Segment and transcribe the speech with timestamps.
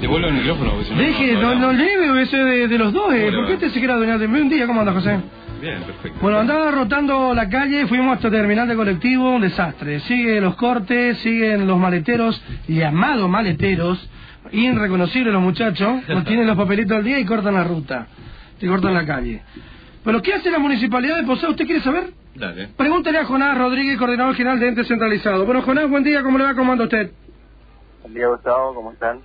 [0.00, 0.70] Devuelvo el micrófono.
[0.70, 3.30] porque si no, Deje, no, no lleve ese de, de los dos, eh.
[3.34, 4.66] ¿Por qué te se quiere adueñar de mí un día?
[4.66, 5.18] ¿Cómo anda, José?
[5.60, 6.18] Bien, perfecto.
[6.20, 9.98] Bueno, andaba rotando la calle, fuimos hasta terminal de colectivo, un desastre.
[10.00, 14.08] Siguen los cortes, siguen los maleteros, llamados maleteros,
[14.52, 18.06] irreconocibles los muchachos, no tienen los papelitos al día y cortan la ruta,
[18.60, 19.42] y cortan la calle.
[20.04, 21.50] Pero ¿qué hace la municipalidad de Posada?
[21.50, 22.10] ¿Usted quiere saber?
[22.36, 22.68] Dale.
[22.76, 25.44] Pregúntele a Jonás Rodríguez, coordinador general de Ente Centralizado.
[25.44, 26.54] Bueno, Jonás, buen día, ¿cómo le va?
[26.54, 27.10] ¿Cómo anda usted?
[28.02, 29.18] Buen día, Gustavo, ¿cómo están?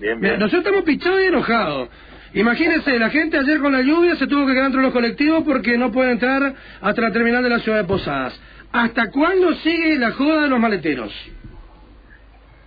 [0.00, 1.88] Bien, nosotros estamos pichados y enojados.
[2.32, 5.76] Imagínense, la gente ayer con la lluvia se tuvo que quedar entre los colectivos porque
[5.76, 8.40] no puede entrar hasta la terminal de la ciudad de Posadas.
[8.72, 11.12] ¿Hasta cuándo sigue la joda de los maleteros?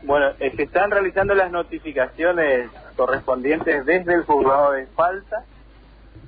[0.04, 5.46] Bueno, eh, se están realizando las notificaciones correspondientes desde el juzgado de falta.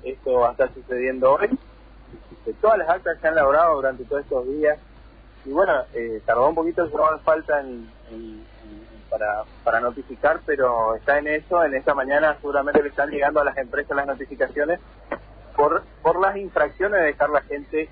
[0.03, 1.49] Esto va a estar sucediendo hoy.
[2.47, 4.77] Eh, Todas las actas se han elaborado durante todos estos días.
[5.45, 9.79] Y bueno, eh, tardó un poquito el juzgado de falta en- en- en- para, para
[9.79, 11.63] notificar, pero está en eso.
[11.63, 14.79] En esta mañana seguramente le están llegando a las empresas las notificaciones
[15.55, 17.89] por, por las infracciones de dejar la gente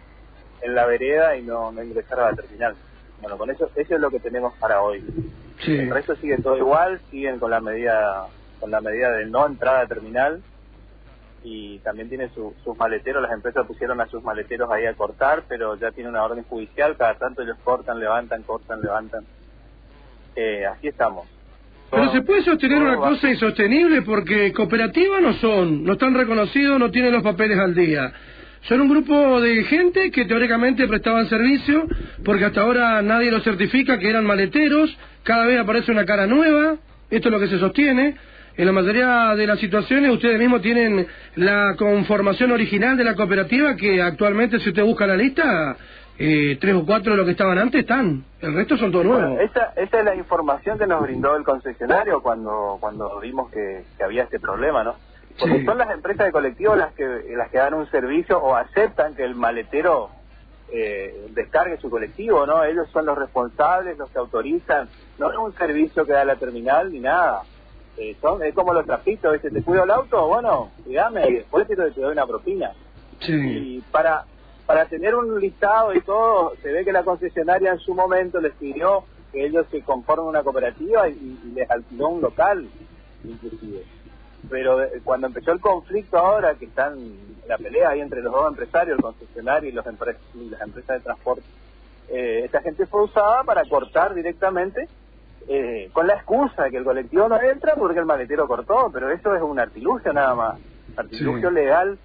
[0.62, 2.76] en la vereda y no, no ingresar a la terminal.
[3.22, 5.02] Bueno, con eso, eso es lo que tenemos para hoy.
[5.64, 5.78] Sí.
[5.78, 8.28] El resto sigue todo igual, siguen con la medida
[8.60, 10.42] con la medida de no entrada a terminal
[11.44, 15.44] y también tienen su- sus maleteros, las empresas pusieron a sus maleteros ahí a cortar,
[15.50, 19.26] pero ya tiene una orden judicial, cada tanto ellos cortan, levantan, cortan, levantan.
[20.36, 21.28] Eh, así estamos.
[21.92, 26.90] Pero se puede sostener una cosa insostenible porque cooperativas no son, no están reconocidos, no
[26.90, 28.12] tienen los papeles al día.
[28.64, 31.86] Son un grupo de gente que teóricamente prestaban servicio
[32.26, 36.78] porque hasta ahora nadie los certifica que eran maleteros, cada vez aparece una cara nueva,
[37.12, 38.16] esto es lo que se sostiene.
[38.56, 43.76] En la mayoría de las situaciones ustedes mismos tienen la conformación original de la cooperativa
[43.76, 45.76] que actualmente si usted busca la lista,
[46.20, 49.30] eh, tres o cuatro de los que estaban antes están, el resto son todos Bueno,
[49.30, 49.50] nuevos.
[49.50, 54.04] esa, esa es la información que nos brindó el concesionario cuando cuando vimos que, que
[54.04, 54.96] había este problema, ¿no?
[55.40, 55.66] Porque Sí.
[55.66, 57.06] son las empresas de colectivo las que
[57.36, 60.10] las que dan un servicio o aceptan que el maletero
[60.72, 62.64] eh, descargue su colectivo, ¿no?
[62.64, 64.88] Ellos son los responsables, los que autorizan.
[65.20, 67.42] No es un servicio que da la terminal ni nada.
[67.98, 69.52] Eh, son Es como los trapitos, ¿viste?
[69.52, 70.28] ¿Te cuido el auto?
[70.28, 72.72] Bueno, cuidame y después te doy una propina.
[73.20, 73.34] Sí.
[73.34, 74.24] Y para,
[74.66, 78.54] para tener un listado y todo, se ve que la concesionaria en su momento les
[78.54, 81.14] pidió que ellos se conformen una cooperativa y,
[81.44, 82.68] y les alquiló un local,
[83.24, 83.84] inclusive.
[84.50, 86.98] Pero eh, cuando empezó el conflicto ahora, que están
[87.48, 89.86] la pelea ahí entre los dos empresarios, el concesionario y, los
[90.36, 91.44] y las empresas de transporte,
[92.10, 94.88] eh, esta gente fue usada para cortar directamente
[95.48, 99.10] eh, con la excusa de que el colectivo no entra porque el maletero cortó, pero
[99.12, 100.60] eso es un artilugio nada más,
[100.96, 101.56] artilugio Sí.
[101.56, 101.98] legal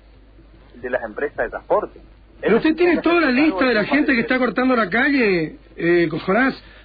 [0.74, 2.00] de las empresas de transporte.
[2.40, 6.08] Pero usted tiene toda la lista de la gente que está cortando la calle, eh.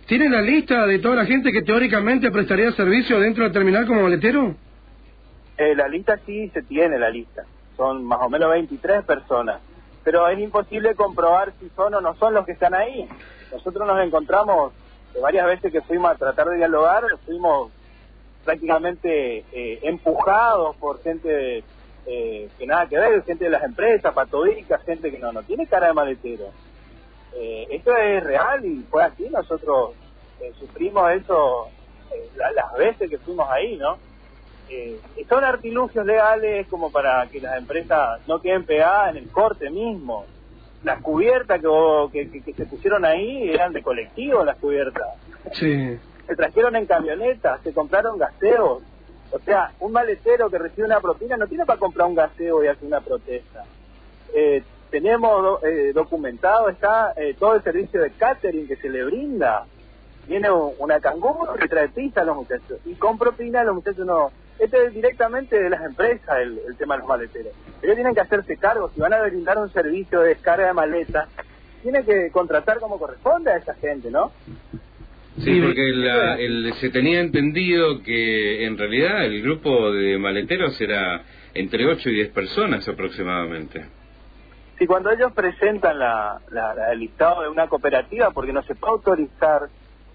[0.08, 4.04] ¿Tiene la lista de toda la gente que teóricamente prestaría servicio dentro del terminal como
[4.04, 4.56] maletero?
[5.58, 7.46] Eh, la lista sí se tiene, la lista.
[7.78, 9.62] Son más o menos 23 personas.
[10.04, 13.08] Pero es imposible comprobar si son o no son los que están ahí.
[13.52, 14.74] Nosotros nos encontramos
[15.16, 17.72] eh, varias veces que fuimos a tratar de dialogar, fuimos
[18.44, 21.64] prácticamente eh, empujados por gente
[22.06, 25.68] eh, que nada que ver, gente de las empresas, patodicas, gente que no, no tiene
[25.68, 26.46] cara de maletero.
[27.36, 29.92] Eh, esto es real y fue así, nosotros
[30.42, 31.68] eh, sufrimos eso
[32.12, 33.98] eh, la- las veces que fuimos ahí, ¿no?
[35.30, 40.26] Son artilugios legales como para que las empresas no queden pegadas en el corte mismo.
[40.84, 41.68] Las cubiertas que,
[42.12, 45.08] que, que- que se pusieron ahí eran de colectivo, las cubiertas.
[45.54, 45.98] Sí.
[46.28, 48.82] Se trajeron en camionetas, se compraron gaseos.
[49.34, 52.68] O sea, un maletero que recibe una propina no tiene para comprar un gaseo y
[52.68, 53.64] hacer una protesta.
[54.34, 59.66] Eh, tenemos eh, documentado, está eh, todo el servicio de catering que se le brinda.
[60.28, 62.80] Viene un- una canguro que trae pizza a los muchachos.
[62.86, 64.32] Y con propina los muchachos no...
[64.60, 67.54] Este es directamente de las empresas el, el tema de los maleteros.
[67.82, 68.92] Ellos tienen que hacerse cargo.
[68.94, 71.28] Si van a brindar un servicio de descarga de maletas,
[71.82, 74.32] tienen que contratar como corresponde a esa gente, ¿no?
[75.40, 81.24] Sí, porque la- el- se tenía entendido que en realidad el grupo de maleteros era
[81.56, 83.86] entre 8 y 10 personas aproximadamente.
[84.78, 88.76] Si cuando ellos presentan la, la- la- el listado de una cooperativa, porque no se
[88.76, 89.70] puede autorizar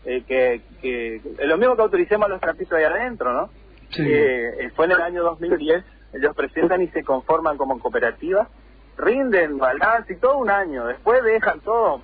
[0.04, 3.50] eh, que, que lo mismo que autoricemos a los trapitos ahí adentro, ¿no?
[3.90, 4.02] Sí.
[4.06, 8.48] Eh, fue en el año 2010, ellos presentan y se conforman como cooperativa,
[8.96, 12.02] rinden balance y todo un año, después dejan todo,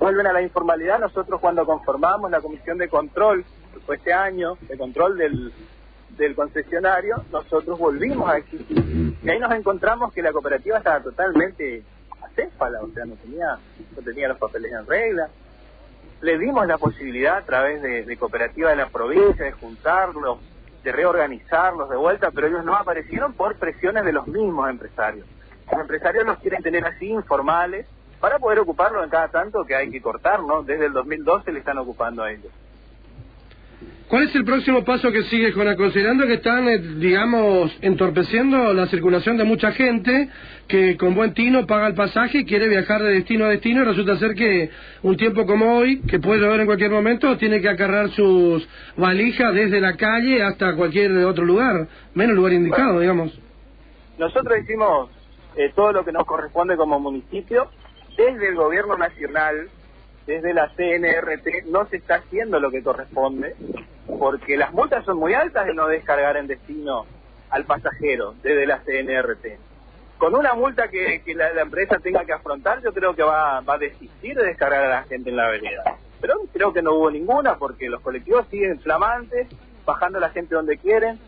[0.00, 3.44] vuelven a la informalidad, nosotros cuando conformamos la comisión de control,
[3.84, 5.52] fue este año, de control del,
[6.16, 9.14] del concesionario, nosotros volvimos a existir.
[9.22, 11.82] Y ahí nos encontramos que la cooperativa estaba totalmente
[12.22, 13.58] acéfala, o sea, no tenía,
[13.94, 15.28] no tenía los papeles en regla.
[16.22, 20.38] Le dimos la posibilidad a través de, de cooperativa de la provincia de juntarlos,
[20.82, 25.26] de reorganizarlos de vuelta, pero ellos no aparecieron por presiones de los mismos empresarios.
[25.70, 27.86] Los empresarios los quieren tener así informales
[28.20, 30.62] para poder ocuparlo en cada tanto que hay que cortar, ¿no?
[30.62, 32.52] Desde el 2012 le están ocupando a ellos.
[34.08, 35.76] ¿Cuál es el próximo paso que sigue, Jonás?
[35.76, 40.28] Considerando que están, eh, digamos, entorpeciendo la circulación de mucha gente
[40.66, 43.84] que con buen tino paga el pasaje y quiere viajar de destino a destino y
[43.84, 44.68] resulta ser que
[45.02, 49.54] un tiempo como hoy, que puede llover en cualquier momento, tiene que acarrar sus valijas
[49.54, 53.38] desde la calle hasta cualquier otro lugar, menos lugar indicado, digamos.
[54.18, 55.08] Nosotros hicimos
[55.54, 57.70] eh, todo lo que nos corresponde como municipio
[58.16, 59.68] desde el gobierno nacional
[60.26, 63.56] desde la CNRT no se está haciendo lo que corresponde,
[64.18, 67.06] porque las multas son muy altas de no descargar en destino
[67.50, 69.58] al pasajero desde la CNRT.
[70.18, 74.36] Con una multa que, la, empresa tenga que afrontar, yo creo que va, a desistir
[74.36, 75.96] de descargar a la gente en la vereda.
[76.20, 79.48] Pero creo que no hubo ninguna, porque los colectivos siguen flamantes,
[79.86, 81.18] bajando a la gente donde quieren.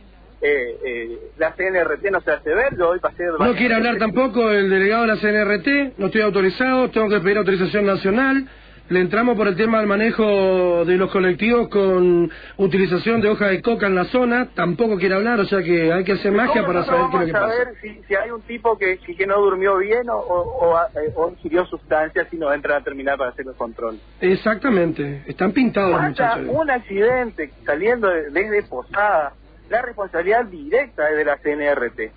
[0.45, 3.25] Eh, eh, la CNRT no se hace ver, yo hoy pasé...
[3.39, 7.39] No quiere hablar tampoco el delegado de la CNRT, no estoy autorizado, tengo que pedir
[7.39, 8.49] autorización nacional
[8.93, 13.63] le entramos por el tema del manejo de los colectivos con utilización de hoja de
[13.63, 16.85] coca en la zona, tampoco quiere hablar, o sea que hay que hacer magia para
[16.85, 17.49] saber qué es lo que pasa.
[17.49, 20.77] saber si, si hay un tipo que, que no durmió bien o, o,
[21.17, 23.99] o, ingirió sustancias y no entra a terminar para hacer el control.
[24.21, 26.47] Exactamente, están pintados los muchachos.
[26.49, 29.33] un accidente saliendo desde Posada,
[29.69, 32.13] la responsabilidad directa es de la CNRT,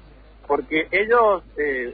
[0.48, 1.94] porque ellos, eh,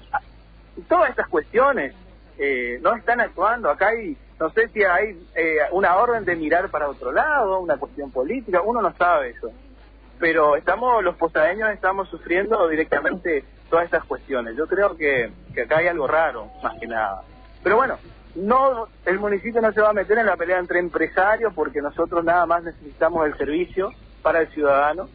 [0.88, 1.94] todas estas cuestiones,
[2.38, 3.70] eh, no están actuando.
[3.70, 7.78] Acá hay, no sé si hay eh, una orden de mirar para otro lado, una
[7.78, 9.52] cuestión política, uno no sabe eso.
[10.20, 14.56] Pero estamos, los posadeños estamos sufriendo directamente todas estas cuestiones.
[14.56, 17.24] Yo creo que, que acá hay algo raro, más que nada.
[17.64, 17.98] Pero bueno,
[18.36, 22.24] no, el municipio no se va a meter en la pelea entre empresarios porque nosotros
[22.24, 25.10] nada más necesitamos el servicio para el ciudadano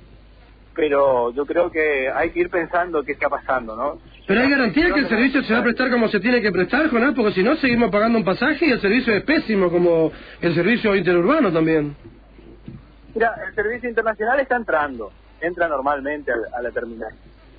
[0.77, 3.99] pero yo creo que hay que ir pensando qué está pasando, ¿no?
[4.27, 6.91] Pero hay garantía que el servicio se va a prestar como se tiene que prestar,
[6.91, 10.13] Jonás, porque si no seguimos pagando un pasaje y el servicio es pésimo, como
[10.43, 11.97] el servicio interurbano también.
[13.15, 17.15] Mira, el servicio internacional está entrando, entra normalmente a, la terminal.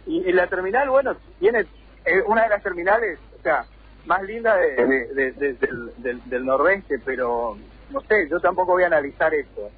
[0.05, 1.61] Y, la terminal, bueno, tiene
[2.05, 3.65] eh, una de las terminales, o sea,
[4.05, 5.33] más linda de,
[5.97, 7.57] del, del noroeste, pero
[7.91, 9.71] no sé, yo tampoco voy a analizar esto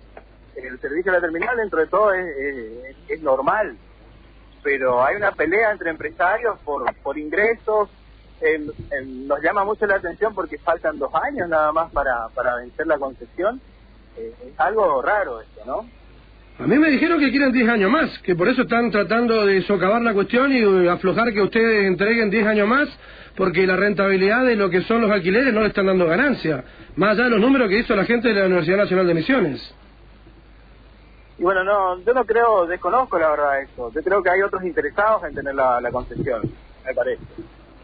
[0.56, 3.76] el servicio de la terminal dentro de todo es, normal,
[4.64, 7.90] pero hay una pelea entre empresarios por, por ingresos,
[9.06, 12.98] nos llama mucho la atención porque faltan dos años nada más para, para vencer la
[12.98, 13.60] concesión,
[14.18, 15.86] eh, es algo raro esto, ¿no?
[16.60, 19.62] A mí me dijeron que quieren 10 años más, que por eso están tratando de
[19.62, 22.90] socavar la cuestión y aflojar que ustedes entreguen 10 años más,
[23.38, 26.66] porque la rentabilidad de lo que son los alquileres no le están dando ganancia,
[26.98, 29.76] más allá de los números que hizo la gente de la Universidad Nacional de Misiones.
[31.40, 33.90] Y bueno, no, yo no creo, desconozco la verdad eso.
[33.94, 36.42] Yo creo que hay otros interesados en tener la, concesión,
[36.86, 37.24] me parece.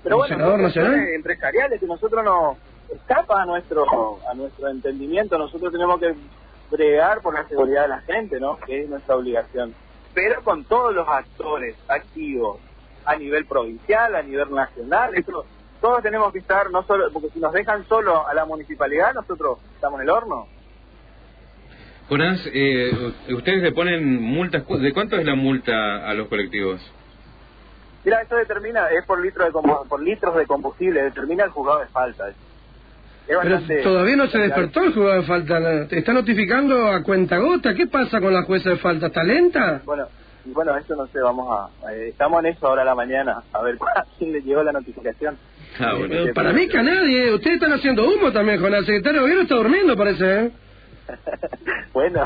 [0.04, 1.08] Pero bueno, nacional?
[1.16, 2.58] empresariales que nosotros no
[2.94, 5.38] escapa a nuestro a nuestro entendimiento.
[5.38, 6.14] Nosotros tenemos que
[6.70, 8.58] bregar por la seguridad de la gente, ¿no?
[8.58, 9.74] Que es nuestra obligación.
[10.14, 12.60] Pero con todos los actores activos
[13.06, 15.46] a nivel provincial, a nivel nacional, eso,
[15.80, 19.60] todos tenemos que estar, no solo, porque si nos dejan solo a la municipalidad, nosotros
[19.76, 20.48] estamos en el horno.
[22.08, 22.92] Jonás, eh,
[23.30, 26.80] ustedes le ponen multas, ¿de cuánto es la multa a los colectivos?
[28.04, 31.88] Mira, esto determina, es por, litro de por litros de combustible, determina el juzgado de
[31.88, 32.26] falta.
[33.28, 37.74] Pero todavía no se despertó el juzgado de falta, ¿te está notificando a cuenta gota?
[37.74, 39.08] ¿Qué pasa con la jueza de falta?
[39.08, 39.82] ¿Está lenta?
[39.84, 40.08] Bueno,
[40.46, 41.92] bueno, eso no sé, vamos a...
[41.92, 43.78] Eh, estamos en eso ahora a la mañana, a ver
[44.20, 45.38] quién le llegó la notificación.
[45.80, 46.32] Ah, bueno.
[46.36, 49.44] para mí que a nadie, ustedes están haciendo humo también, Jonás, el secretario de gobierno
[49.44, 50.52] está durmiendo, parece, ¿eh?
[51.94, 52.26] bueno,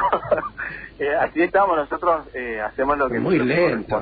[1.00, 3.20] eh, así estamos, nosotros eh, hacemos lo que...
[3.20, 4.02] Muy lento.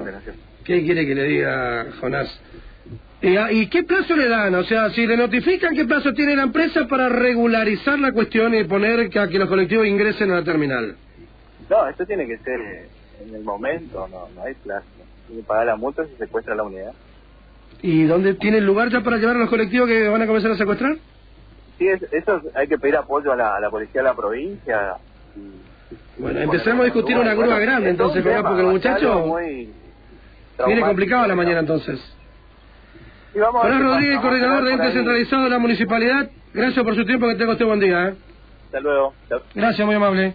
[0.64, 2.40] ¿Qué quiere que le diga Jonás?
[3.24, 4.54] Ah, ¿Y, qué plazo le dan?
[4.54, 8.64] O sea, si le notifican, ¿qué plazo tiene la empresa para regularizar la cuestión y
[8.66, 10.96] poner que, a que los colectivos ingresen a la terminal?
[11.68, 12.88] No, esto tiene que ser eh,
[13.26, 14.86] en el momento, no, no hay plazo.
[15.26, 16.94] Tiene que pagar la multa si secuestra la unidad.
[17.82, 20.58] ¿Y dónde tiene lugar ya para llevar a los colectivos que van a comenzar a
[20.58, 20.98] secuestrar?
[21.78, 24.96] Sí, eso hay que pedir apoyo a la, policía de la provincia.
[26.18, 29.36] bueno, empecemos a discutir una grúa grande entonces, porque el muchacho
[30.66, 32.00] viene complicado la mañana entonces.
[33.36, 36.30] Hola Rodríguez, coordinador de ente centralizado de la municipalidad.
[36.54, 38.08] Gracias por su tiempo, que tenga usted buen día.
[38.08, 38.16] ¿eh?
[38.66, 39.14] Hasta luego.
[39.54, 40.34] Gracias, muy amable.